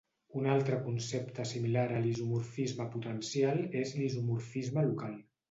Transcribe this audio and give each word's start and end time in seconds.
Un 0.37 0.45
altre 0.51 0.77
concepte 0.85 1.45
similar 1.49 1.83
a 1.97 1.99
l"isomorfisme 1.99 2.89
potencial 2.97 3.63
és 3.83 3.95
l"isomorfisme 4.01 4.89
local. 4.91 5.17